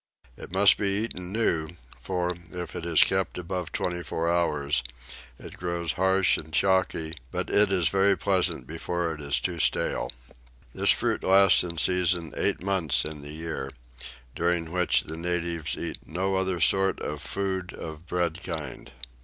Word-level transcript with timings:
It 0.35 0.51
must 0.51 0.79
be 0.79 1.03
eaten 1.03 1.31
new; 1.31 1.75
for, 1.99 2.35
if 2.51 2.75
it 2.75 2.87
is 2.87 3.03
kept 3.03 3.37
above 3.37 3.71
twenty 3.71 4.01
four 4.01 4.31
hours, 4.31 4.83
it 5.37 5.55
grows 5.57 5.91
harsh 5.93 6.37
and 6.39 6.51
choaky; 6.51 7.13
but 7.31 7.51
it 7.51 7.71
is 7.71 7.89
very 7.89 8.17
pleasant 8.17 8.65
before 8.65 9.13
it 9.13 9.21
is 9.21 9.39
too 9.39 9.59
stale. 9.59 10.11
This 10.73 10.89
fruit 10.89 11.23
lasts 11.23 11.63
in 11.63 11.77
season 11.77 12.33
EIGHT 12.35 12.63
MONTHS 12.63 13.05
in 13.05 13.21
the 13.21 13.29
year, 13.29 13.69
during 14.33 14.71
which 14.71 15.03
the 15.03 15.17
natives 15.17 15.77
eat 15.77 15.99
NO 16.03 16.35
OTHER 16.35 16.59
SORT 16.59 16.99
OF 16.99 17.21
FOOD 17.21 17.71
OF 17.75 18.07
BREAD 18.07 18.41
KIND. 18.41 18.91